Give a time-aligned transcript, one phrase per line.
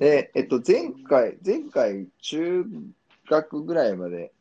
[0.00, 2.64] で、えっと、前回、前回、中
[3.28, 4.32] 学ぐらいまで、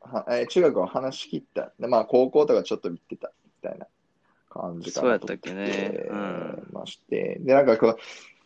[0.00, 1.72] はえー中学は話し切った。
[1.80, 3.88] でまあ、高校とかちょっと見てた、みたいな
[4.48, 7.38] 感じかなそうやったっけねうんまして。
[7.40, 7.96] で、なんかこう、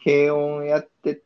[0.03, 1.21] 軽音やって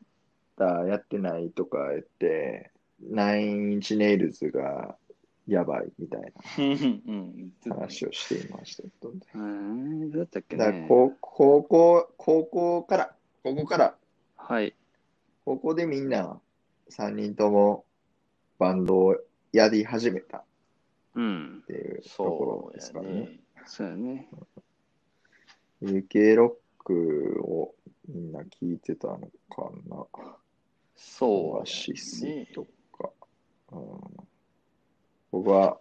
[0.57, 4.97] た、やってないとか言って、ナインインチネイルズが
[5.47, 6.63] やばいみたいう
[7.13, 7.53] ん。
[7.65, 8.83] な話をしていました。
[9.35, 10.65] うん、どうやったっけね。
[10.65, 13.15] だ高高校、高校から、
[13.45, 13.95] 高校から、
[14.37, 14.75] はい。
[15.47, 16.41] 高校でみんな
[16.91, 17.85] 3人とも
[18.59, 19.17] バンドを
[19.53, 20.45] やり始めたっ
[21.15, 21.63] うん。
[21.69, 23.39] ていうところですからね。
[23.65, 24.29] そうやね。
[25.81, 26.49] UK ロ
[26.81, 27.75] ックを
[28.09, 29.19] みんな聞いてたの
[29.49, 30.05] かな。
[30.97, 32.67] そうオアシスねと
[32.99, 33.11] か。
[33.71, 34.27] うん、
[35.31, 35.79] 僕は、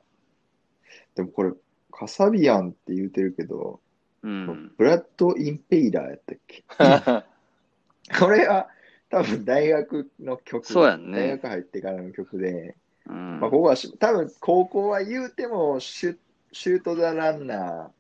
[1.15, 1.51] でもこれ、
[1.91, 3.79] カサビアンって言うてるけど、
[4.21, 4.73] うん。
[4.77, 6.63] ブラッド・インペイラーやったっけ？
[8.19, 8.69] これは
[9.09, 10.65] 多分大学の曲。
[10.65, 12.75] そうやんね大学入ってからの曲で、
[13.07, 16.17] うんまあ、ここはし多分高校は言うてもシュ
[16.51, 17.91] シュート・ザ・ランナ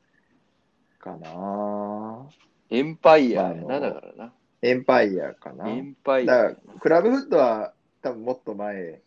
[0.99, 2.27] ーかな。
[2.69, 4.33] エンパイアやな、だからな。
[4.61, 5.69] エンパイアかな。
[5.69, 6.79] エンパイアだから。
[6.79, 9.01] クラブフットは多分もっと前。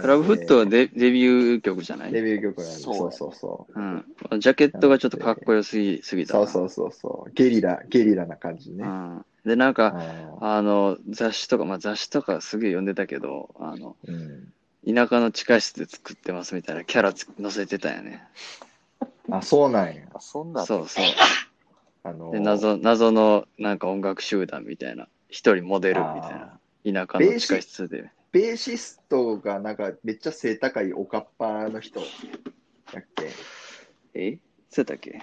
[0.00, 2.12] クラブフットはデデビュー曲じゃない？
[2.12, 3.78] デビュー曲なんで、そうそうそうそう。
[3.78, 4.40] うん。
[4.40, 6.46] ジャケットがちょっとかっこよすぎすぎたな。
[6.46, 7.32] そうそうそうそう。
[7.34, 8.84] ゲリラ、ゲリラな感じね。
[8.84, 9.24] うん。
[9.44, 9.94] で、なんか、
[10.44, 14.52] ああの、雑誌とか、まあ雑誌とかすげえ読んでたけど、あの、ーうん
[14.84, 18.20] 田舎の地下室で作ってますみたいなキャラつ載せてたよね。
[19.30, 20.02] あ、そうなんや。
[20.12, 21.04] あそんなんそうそう。
[22.02, 28.10] あのーで、謎、謎のなんか音楽集団みたいな、一人モデルみたいな、田舎の地下室で。
[28.32, 32.06] ベーシストがなんかめっちゃ背高いおかっぱの人だ
[32.98, 33.30] っけ、
[34.14, 34.38] え？
[34.68, 35.22] そうだっけ？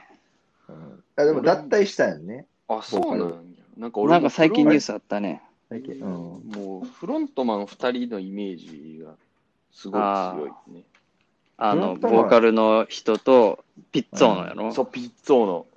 [0.69, 2.45] うん、あでも脱退したよね。
[2.69, 3.35] あ、そうなんや。
[3.79, 4.85] なんか俺なんか最近ニュース。
[4.85, 5.41] スあったね。
[5.69, 9.13] 最近うん、もうフロントマン2人のイメージが
[9.71, 10.83] すごい強いね。
[11.57, 15.67] あの、ボーカルの人とピッツォーノやろ、そう、ピッツォーノ。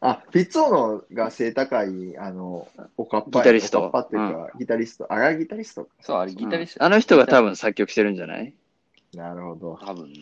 [0.00, 5.12] あ、ピッツォーノが背高い、あの、おかっぱギタリストおかっぱっていうか、ギタリスト。
[5.12, 5.90] あれギタリストか。
[6.00, 6.78] そう、あれギタリスト。
[6.80, 8.54] うんあの人が多分作曲してるんじゃない？
[9.14, 9.78] なるほど。
[9.84, 10.20] 多分ね。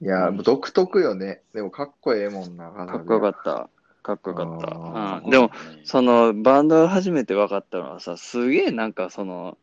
[0.00, 1.42] いや、うん独特よね。
[1.54, 2.70] でもかっこええもんな。
[2.70, 3.68] かっこよかっった。
[4.02, 4.66] かっこよかあった。
[4.66, 5.50] ーうん、でも、
[5.84, 9.58] そのバンド初めて分かったのはさ、すげえなんかその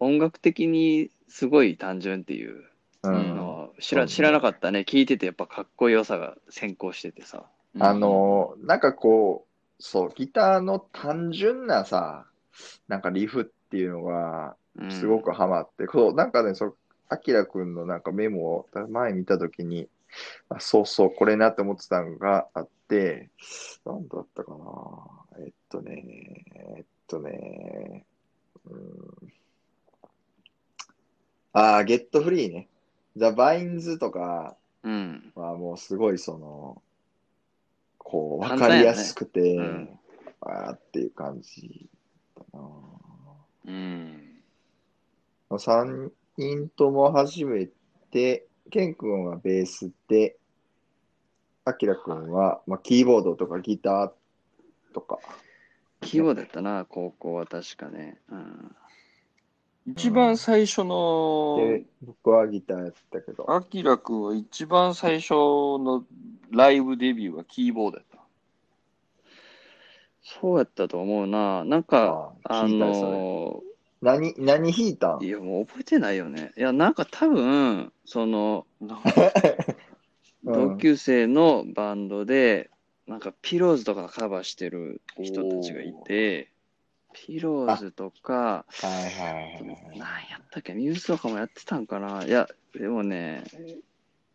[0.00, 2.64] 音楽的にすごい単純っていう
[3.02, 3.08] た。
[3.10, 3.36] ううんん。
[3.36, 4.80] のを知ら,、そうね知らなかったね。
[4.80, 7.44] 聞いててやっぱかっこよさが先行しててさ。
[7.74, 12.26] うんあ、の、なんかこう、そう、ギターの単純なさ、
[12.88, 16.76] なんかリフっていうのが、うん、すごくハマって、そう、なんかね、そう、
[17.08, 19.88] アキラくんのなんかメモを前見たときに、
[20.48, 22.70] あ、そうそう、これなって思ってたのがあって、
[23.84, 25.44] なんだったかな。
[25.44, 26.44] えっとね、
[26.76, 28.04] えっとね、
[28.66, 29.32] うん、
[31.52, 32.68] あー、 Get Free ね。
[33.16, 35.32] The Vines とかうん。
[35.34, 36.82] はもうすごいその、
[37.98, 39.98] こう、わかりやすくて、うん
[40.44, 41.88] あーっていう感じ
[42.36, 42.60] だな。
[43.66, 44.42] うん。
[45.50, 47.68] 3人とも初め
[48.10, 50.36] て、ケン君はベースで、
[51.64, 54.10] アキラ君は、まあ、キーボードとかギター
[54.92, 55.18] とか。
[56.00, 58.18] キーボードやったな、高校は確かね。
[58.30, 58.76] うん。
[59.86, 63.52] 一番最初の、で、僕はギターやったけど。
[63.52, 66.04] アキラくんは一番最初の
[66.50, 68.18] ライブデビューはキーボードやった。
[70.22, 71.64] そうやったと思うな。
[71.64, 73.62] なんか、ああの
[74.00, 75.22] 何、何弾いたん？
[75.22, 76.52] いやもう覚えてないよね。
[76.56, 78.66] いや、なんか多分、その、
[80.44, 82.70] 同級生のバンドで、
[83.06, 86.50] なんかピローズとかカバーしてる人たちがいて、
[87.12, 89.40] ピローズとか、はいはいは
[89.94, 92.24] いなんやったっけ、ミューズとかもやってたんかな？
[92.24, 93.44] いや、でもね、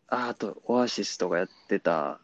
[0.07, 2.19] ああと、オアシスとかやってた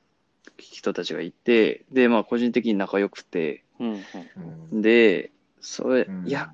[0.58, 3.98] 人たちがいて、で、まあ、個人的に仲良くて、うんうん。
[4.72, 6.28] うんで、それ、うん。
[6.28, 6.52] いや、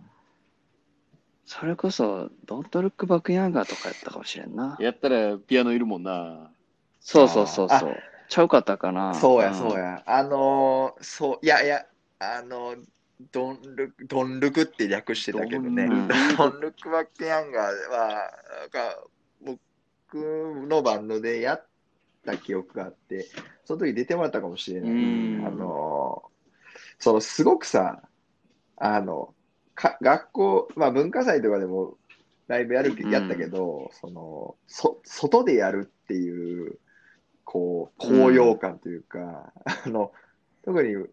[1.45, 4.77] それこそ、ドントルックバックヤンガーとかやったかもしれんな。
[4.80, 6.51] やったらピアノいるもんな。
[7.00, 7.96] そうそうそうあそう。
[8.28, 9.13] ちゃうかったかな。
[9.16, 10.04] そうや、んそうや。
[10.06, 11.86] あのー、そう、いやいや、
[12.19, 12.84] あのー、
[13.31, 15.88] ドンルク、ドンルクって略してたけどね。
[16.38, 18.31] ドンルク バックヤンガーは、
[18.62, 19.04] なんか、
[19.42, 21.66] 僕のバンドでやっ
[22.25, 23.28] た記憶があって、
[23.66, 24.92] その時出てもらったかもしれない。
[24.92, 28.04] うんあのー、その、すごくさ、
[28.78, 29.34] あの、
[29.75, 31.98] か学校、まあ文化祭とかでも
[32.48, 36.80] ライブやるやったけど、その、そ、外でやるっていう、
[37.51, 40.12] こう、高揚感というか、 あの、
[40.63, 41.04] 特に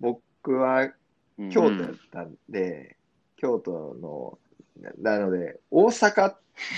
[0.00, 0.92] 僕は
[1.38, 2.96] うん京都やったんで、
[3.36, 4.38] 京都の、
[5.00, 6.34] ななので、大阪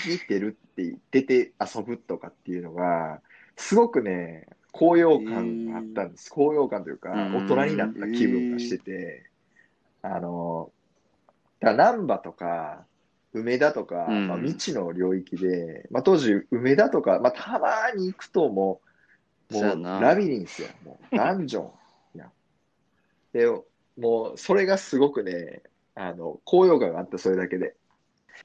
[0.07, 3.23] に出るって、出て遊ぶとかっていうのが、
[3.57, 6.31] すごくね、高揚感があったんです。
[6.31, 9.31] 高揚感というか、うん大人になった気分がしてて、
[10.03, 10.71] あの、
[11.61, 12.85] だから難波とか、
[13.35, 18.81] 梅田とか、うんまあ、未知の領域で、まあ、当時、梅田とか、まあ、たまに行くとも
[19.51, 21.71] う、もうラビリンスや、もうダンジョ
[22.15, 22.31] ンや。
[23.33, 23.47] で、
[23.99, 25.63] もう、それがすごくね、
[25.97, 27.75] あの、高揚感があった、それだけで。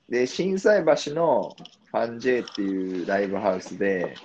[0.10, 1.56] で、心斎橋の
[1.92, 4.16] ファンジェイっていうライブハウスで、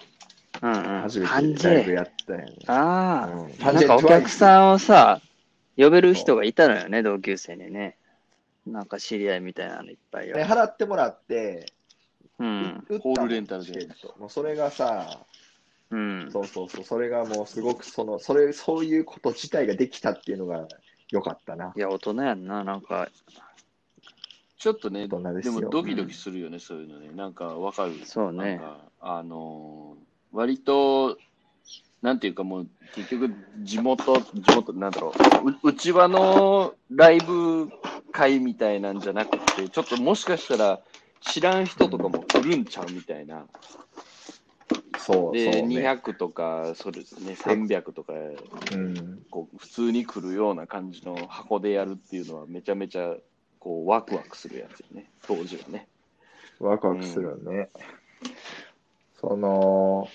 [0.63, 1.01] うんうん。
[1.03, 1.27] 初め。
[1.27, 2.55] てライブやったよね。
[2.67, 5.21] あうんあ、なんかお客さんをさ、
[5.77, 7.97] 呼べる人がいたのよね、同級生にね。
[8.67, 10.45] なんか知り合いみたいなのいっぱいよで。
[10.45, 11.67] 払ってもらって、
[12.39, 12.85] うん。
[13.01, 15.21] ホールレンタルでチケットもうそれがさ、
[15.91, 16.29] うん。
[16.31, 20.67] そうそうそう、それがもうすごくその、それ、そういうこと自体ができたっていうのが
[21.11, 21.73] 良かったな。
[21.77, 23.09] いや、大人やんな、なんか。
[24.57, 27.11] ちょっとね、大人ですよでもドキドキするよね、そういうのね。
[27.15, 27.95] なんかわかる。
[28.05, 31.17] そうねなんか、あのー割と、
[32.03, 32.67] なんていうかもう、
[32.97, 33.31] 結局、
[33.63, 35.13] 地元、地元、なんだろ
[35.45, 37.71] う、う内輪のライブ
[38.15, 40.81] 会みたいなんじゃなくて、ちょっともしかしたら
[41.21, 43.45] 知らん人とかも来るんちゃうみたいな。
[44.99, 45.81] そうそう、で、ね。
[45.81, 48.13] 200とか、そうですね、300とか、
[48.73, 49.23] うん。
[49.31, 53.17] こう普通に来るような感じの箱でやるっていうのはめちゃめちゃ
[53.59, 55.89] こうワクワクするやつよね、当時はね。
[56.61, 57.69] ワクワクするよね。
[59.21, 60.09] その、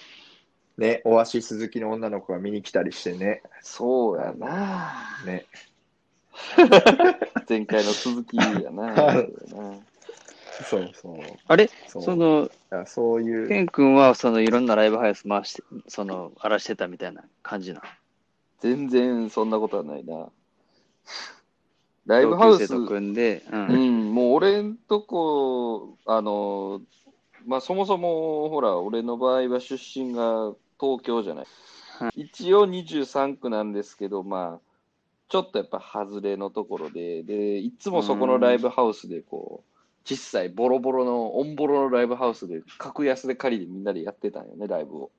[0.77, 3.41] ね、オアシス好きの女の子が見に来たりしてね。
[3.61, 5.21] そうやな。
[5.25, 5.45] ね。
[7.47, 9.13] 前回の続きやな。
[10.63, 11.13] そうそう。
[11.47, 11.69] あれ？
[11.87, 12.49] その、
[12.85, 13.47] そういう。
[13.47, 17.85] ケン君は、その、いろんなライブハウス回して、その、荒らしてたみたいな感じなの？
[18.59, 20.27] 全然そんなことはないな。
[22.05, 23.55] ライブハウス、同級生と組んで、う。
[23.55, 26.81] うんん、もう俺んとこ、あの、
[27.45, 31.45] まあそもそも、ほら、俺の場合は出身が東京じゃない。
[32.15, 34.68] 一応23区なんですけど、まあ、
[35.29, 39.69] ちょっとやっぱ外れのところで、で、いつもそこのライブハウスでこう、
[40.03, 45.11] 小さいボロボロの、オンボロのライブハウスで、格安で借りてみんなでやってたんよね、ライブを。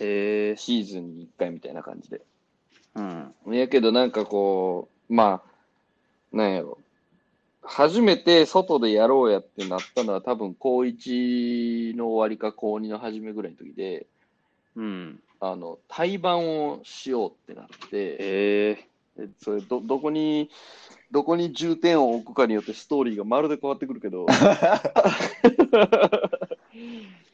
[0.00, 0.56] へえ。
[0.56, 2.22] シーズンに1回みたいな感じで。
[2.94, 3.54] うん。
[3.54, 5.42] やけどなんかこう、ま
[6.32, 6.78] あ、なんやろ。
[7.62, 14.06] 初めて外でやろうやってなったのは多分高1の終わりか高2の初めぐらいの時で、
[14.76, 15.20] うん。
[15.40, 18.16] あの、対バンをしようってなって、へ
[18.70, 18.87] え。
[19.18, 20.48] でそれど、どこに、
[21.10, 24.26] どこに重点を置くかによってストーリーがまるで変わってくるけど、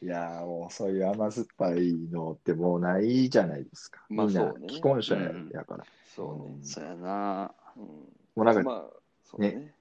[0.01, 4.03] いやーもうそういう甘酸っぱいのってもうないじゃないですか。
[4.09, 5.85] みんなまあそうね既婚者うんやから。
[6.15, 6.63] そうね。
[6.63, 7.53] そうやな。
[7.77, 7.91] うん、も
[8.37, 8.85] うなんかまあ、
[9.23, 9.75] そうね。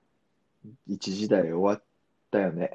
[0.86, 1.82] 一時代終わっ
[2.30, 2.70] たよね。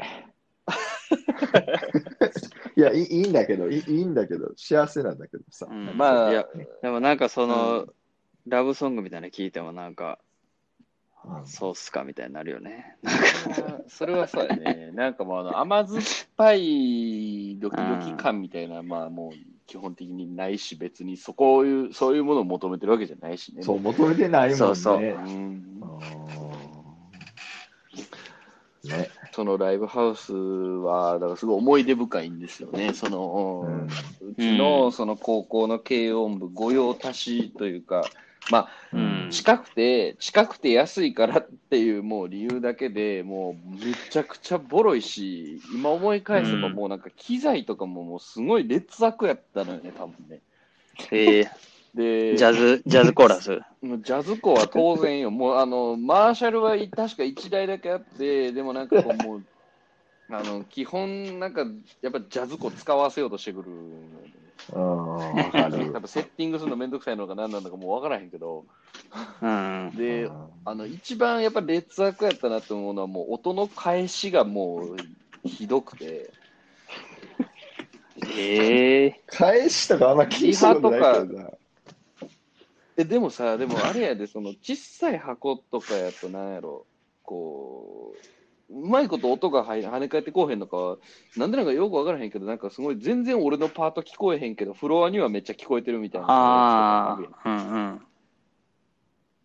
[2.76, 5.68] いやいい、いいんだけどいい、いいんだけど、幸せなんだけどさ。
[5.70, 6.48] うんまあいや、
[6.82, 7.94] でもなんかその、うん
[8.50, 10.30] ラブソングみたいなの聞いてもなんか、うん
[11.46, 12.96] そうっすかみたいになるよね。
[13.88, 14.92] それはそうやね。
[14.96, 16.02] なんかもうあの甘酸っ
[16.38, 19.32] ぱいドキドキ感みたいな、まあもう
[19.68, 23.64] 基本的にないし、別にそこいう、そういうものを求めてるわけじゃないしね。
[23.64, 24.56] そう、求めてないもんね。
[24.56, 25.70] そうそううんうん
[28.86, 29.10] ね。
[29.32, 32.94] そのライブハウスは、だからすごい思い出深いんですよね。
[32.94, 33.88] その、うん
[34.32, 38.04] うちのその高校の軽音部、御用達というか、
[38.52, 50.42] まあ、うん近くて、近くて安いからっていうもう理由だけでもうめちゃくちゃボロいし、今思い返せばうんもうなんか機材とかももうすごい劣悪やったのよね、多分ね。
[51.12, 51.52] へえ。
[51.94, 53.60] で、ジャズ、ジャズコーラス？
[53.82, 55.32] もうジャズコは当然よ。
[55.32, 59.44] もうあの、マーシャルは確か1台だけあって、でもなんかこうもう、
[60.32, 61.66] あの、基本なんか
[62.02, 64.39] やっぱジャズコ使わせようとしてくるのよね。
[64.74, 68.66] うん、わかる セッティングするのめんどくさいのか何なんだかもう分からへんけど、
[69.42, 69.92] うん。
[69.96, 74.98] で、うんあの、一番やっぱ劣悪やったなと思うのは、もう音の返しがもう
[75.48, 76.32] ひどくて、
[78.28, 79.22] へえ。
[79.28, 81.50] 返しとかあんま気にしたことないけどな。
[82.98, 86.86] え、でもさ、でもあれやで、その小さい箱とかやとなんやろ、
[87.24, 88.39] こう、
[88.70, 90.98] うまいこと音が入跳ね返ってこうへんのかは、
[91.36, 96.28] なんでなんかよく分からへんけど、なんかすごい全然俺のパート聞こえへんけど、フロアにはめっちゃ聞こえてるみたいな。
[96.30, 97.50] ああ。
[97.50, 98.02] うんうん。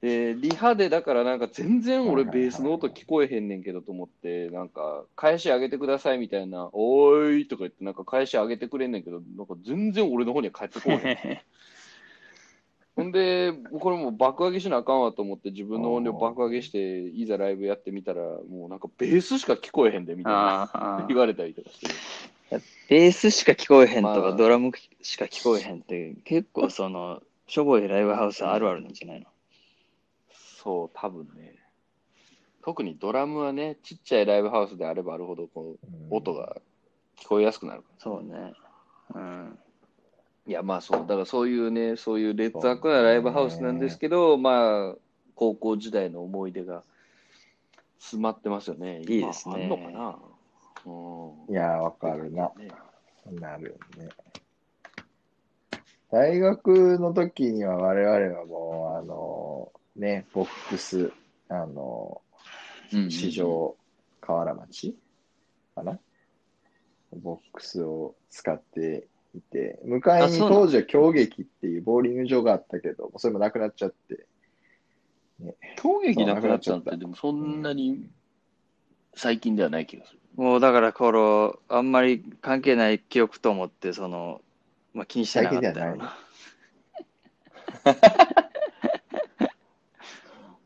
[0.02, 11.00] で、リハでだからなんか全然俺ベースの音聞こえへんねんけどと思って、なんか返し上げてくださいみたいな、おーいとか言ってなんか返し上げてくれんねんけど、なんか全然俺の方には返ってこへん。
[12.96, 21.88] ほんで、これもう爆上げしなあかんわと思って自分の音量爆上げして、いざライブやってみたら、もうなんかベースしか聞こえへんでみたいな言われたりとかして。
[22.88, 24.70] ベースしか聞こえへんとか、まあドラム
[25.02, 29.26] しか聞こえへんって、結構その、しょぼいライブハウスあるあるなんじゃないの？
[30.62, 31.56] そう、多分ね。
[32.62, 36.56] 特にドラムはね、ちっちゃいライブハウスであればあるほど、こう、音が
[37.18, 37.94] 聞こえやすくなるから。
[37.98, 38.52] そうね。
[39.14, 39.58] うん。
[40.46, 44.94] いや、まあそう、だからそういうね、そういう劣悪なライブハウスなんですけど、まあ、
[45.34, 46.84] 高校時代の思い出が
[47.98, 49.00] 詰まってますよね。
[49.00, 50.18] いいですね今あんのかな
[50.86, 51.52] うん。
[51.52, 52.52] いや、わかるな。
[52.56, 52.68] ね
[53.40, 54.10] なるよね。
[56.10, 61.10] 大学の時には我々はもう、あの、ね、ボックス、
[61.48, 62.20] あの、
[63.08, 63.76] 市場
[64.20, 64.96] 河原町
[65.74, 65.98] かな
[67.12, 74.26] ボックスを使っていて、向かいに当時は京劇っていうボーリング場があったけど、それもなくなっちゃって、
[75.80, 78.08] 衝撃なくなっちゃって、そうなくなっちゃったでもそんなに
[79.14, 80.20] 最近ではない気がする。
[80.36, 84.40] もうだから、この、あんまり関係ない記憶と思って、その、
[84.92, 86.18] まあ気にしてなかったよな。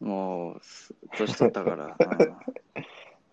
[0.00, 1.96] もう、す年取ったから。
[1.98, 2.36] う ん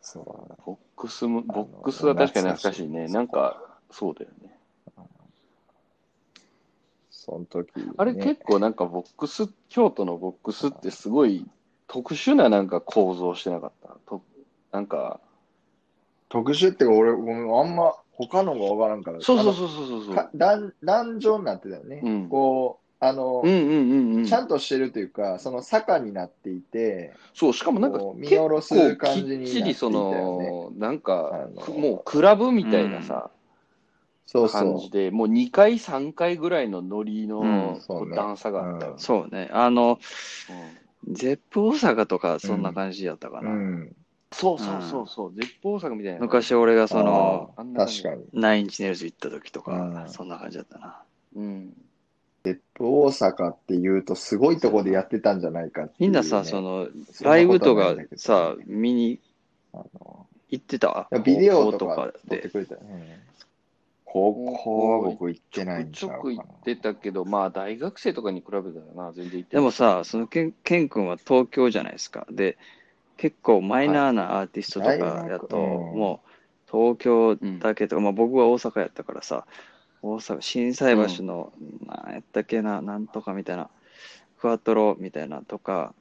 [0.02, 3.08] そうボックスも、ボックスは確かに懐かしいね。
[3.08, 4.55] なんか、そうだよね。
[7.26, 11.46] その時、ね、あれ結構なんかボックス、京都のボックスってすごい
[11.88, 13.98] 特殊ななんか構造してなかった？
[14.06, 14.22] と
[14.72, 15.20] なんか、
[16.30, 19.22] 特殊ってか俺、あんま他のがわからんから。
[19.22, 20.16] そうそうそうそうそうそう。
[20.16, 22.02] か壇壇上になってたよね。
[22.04, 24.26] うんこう、あの、うんうんうんうん。
[24.26, 33.32] ちゃんとしてるというか、その坂になっていて、そう、しかもなんか見結下ろす構感きっじになっていたよねちりその、なんかあ、のくもうクラブみたいなさ、
[34.26, 38.98] そうそ感じで、もう2回、3回ぐらいのノリのうんそうね段差があったよね。
[39.00, 39.50] そうね。
[39.52, 40.00] あの、
[40.50, 43.44] うんゼップ大阪とか、そんな感じやったかう。
[43.44, 43.52] な。
[43.52, 43.96] うん。
[44.32, 46.20] そうそうそうそう、絶望作みたいな。
[46.20, 48.24] 昔俺がその、確かに。
[48.34, 51.04] ナインチネルズ行った時とか、うんそんな感じだったな。
[51.36, 51.74] うん。
[52.44, 52.54] 大
[53.08, 59.20] 阪って言うとすごいとこでやってたんじゃないかっていうね、みんなさ、その、そんなライブこととかはないんだけどさ、見に
[59.74, 61.08] あの行ってた？
[61.24, 62.50] ビデオとか撮ってで。
[62.50, 63.20] くれたよね。
[64.16, 66.36] 高校は僕行ってないんちちょゃうかな。
[66.36, 68.64] くちょく行ってたけど、まあ大学生とかに比べたら
[68.96, 69.50] な、全然行ってない。
[69.50, 72.26] でもさ、そのケンケン君は東京じゃないですか。
[72.32, 72.58] で、
[73.18, 74.96] 結構マイナーなアーティストとか
[75.30, 79.46] やと、もう東京だけとか、まあ僕は大阪やったからさ、
[80.02, 81.52] 大阪、心斎橋の、
[81.86, 82.14] なん。
[82.14, 83.70] やったっけな、なんとかみたいな、
[84.40, 85.94] クワトロみたいなとか、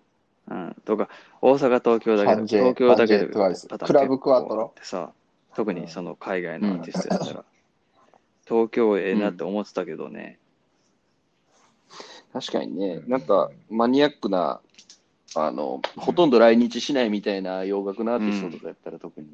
[0.49, 1.09] うん、とか、
[1.40, 4.73] 大阪、東京だけど、東京だけでファンジェ TWICE パターンクラブクワトロ？
[4.76, 5.12] 結構あってさ、
[5.56, 7.44] 特にその海外のアーティストやったら、
[8.46, 10.38] 東京ええなって思ってたけどね、
[12.32, 14.60] 確かにね、なんかマニアックな、
[15.36, 19.26] あの、ほとんど来日しないみたいな洋楽のアーティストとかやったら特に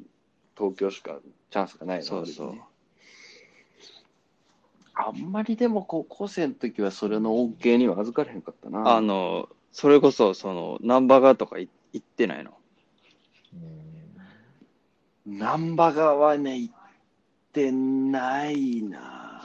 [0.57, 1.17] 東京しか
[1.49, 2.53] チャンスがないのそうそう。
[4.93, 8.95] あんまりでも高校生の時はそれの恩恵には預かれへんかったな。
[8.95, 12.51] あの、それこそ、その、ナンバガとかい行ってないの。
[15.25, 15.37] うん。
[15.39, 16.73] 難波川はね、行っ
[17.53, 19.41] てないな。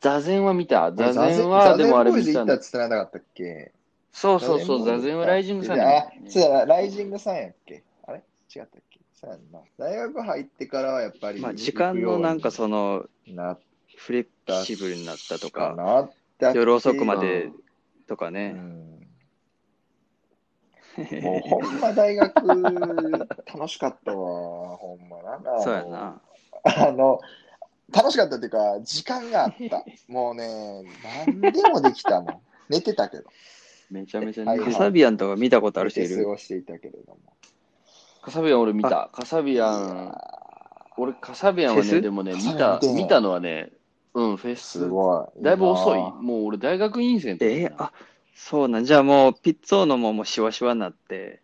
[0.00, 0.92] 座禅は見た？
[0.92, 2.32] 座禅は、でもあれ見たの？
[2.32, 2.58] 座禅たっ。
[2.58, 3.72] つってなかったっけ？
[4.12, 7.84] そうそうそう、座禅はライジングさんなんだあそうやな、ライジングさんやっけ？
[8.06, 8.18] あれ？
[8.18, 8.22] 違っ
[8.62, 9.00] たっけ？
[9.14, 9.60] そうやんな。
[9.76, 13.60] 大学入ってからはやっぱり、まあ、時間のなんかその、なっ
[13.96, 15.74] フレキシブルになったとか
[16.38, 17.50] か、夜遅くまうで
[18.06, 18.50] とかね。
[18.50, 18.88] ん
[21.22, 25.58] もうほんま大学楽しかったわ、ほんまなんか。
[25.62, 26.20] そうやな。
[26.64, 27.20] あの、
[27.92, 29.84] 楽しかったっていうか、時間があった。
[30.08, 30.84] もうね、
[31.26, 32.40] 何でもできたもん。
[32.68, 33.24] 寝てたけど。
[33.90, 34.84] めちゃめちゃはいカ似てる。
[34.84, 37.18] サビアンとか見たことある人い寝て過るごしていたけれども。
[38.20, 39.08] カサビアン俺見た。
[39.12, 40.14] カサビアン、
[40.98, 43.72] 俺カサビアンはね、でもね、見た見たのはね、
[44.12, 44.80] うん、フェス。
[44.80, 45.42] すごい。
[45.42, 45.98] だいぶ遅い。
[45.98, 47.92] なもう俺大学院生えーあ、
[48.34, 48.84] そうなん。
[48.84, 51.40] じゃあもう、ピッツォーノももうシワシワになって、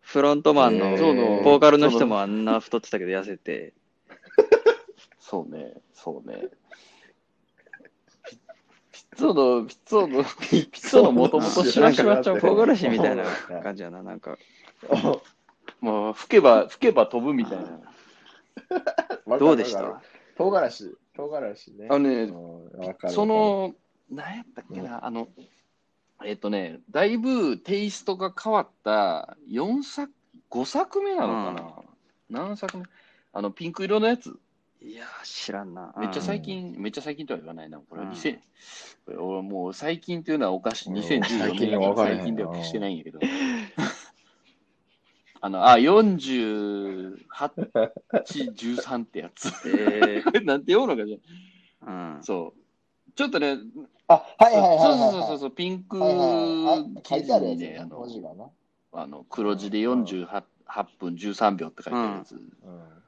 [0.00, 3.72] フロントマンのえーそうのボーカルの人もあんな太ってたけど痩せて、
[5.32, 6.42] そうね、そうね。
[8.92, 14.36] ピッツォの、ピッツォの、ピッツォのもともとシワシワちゃう唐辛子みたいなそう感じやな、なんか。
[15.80, 19.38] もう吹けば、吹けば飛ぶみたいな。
[19.38, 20.02] どうでした？
[20.36, 21.88] 唐辛子、唐辛子ね。
[21.90, 22.30] あのね
[23.08, 23.74] そ、の、
[24.10, 25.28] 何やったっけな、あの、
[26.26, 30.12] えっとね、だいぶテイストが変わった4作、
[30.50, 31.84] 5作目なのか
[32.28, 32.84] な、何作目？
[33.32, 34.38] あの、ピンク色のやつ。
[34.84, 35.94] いやー、知らんな。
[35.96, 37.78] めっちゃうん最近、めっちゃ最近とは言わないな。
[37.78, 38.36] これはうん2000、
[39.06, 40.88] これ俺もう最近というのはおかしい。
[40.88, 43.20] うん2014最近年分からへんな最近ではしてないんやけど。
[45.40, 47.16] あの、あ、48、
[48.54, 49.52] 13ってやつ。
[49.68, 52.22] え なんて読むのかじゃー、うん。
[52.24, 53.12] そう。
[53.14, 53.58] ちょっとね、
[54.08, 55.12] あ、はいはいはいはい、そうはい。
[55.12, 56.80] そうそうそう、ピンクはいはいはい。
[56.96, 58.50] あ書記いてあるやつ事にね、あね、文字の、がな。
[58.94, 62.32] あの黒字で48 8分13秒って書いてあるやつ。
[62.34, 63.02] うん。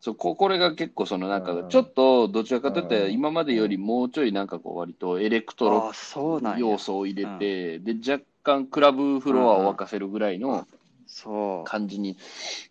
[0.00, 6.58] そうここれが結構そのなんかうんちょっとどちらかというとうん今までよりもうちょいなんかこう割とエレクトロあー、そうなんや。
[6.60, 10.66] 要素を入れて、で若干クラブフロアを沸かせるぐらいの
[11.06, 11.64] そう。
[11.64, 12.16] 感じに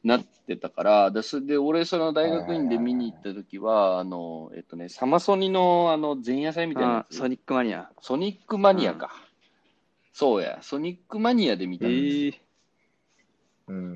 [0.04, 7.90] なってたから、でそれで俺その大学院で見に行った時は、あの、えっとね、サマソニのあの前夜祭みたいなソニックマニア。
[8.02, 9.12] ソニックマニアか。
[10.14, 11.96] そうや、ソニックマニアで見えたんで
[12.32, 12.38] す。
[13.70, 13.96] ー、うん。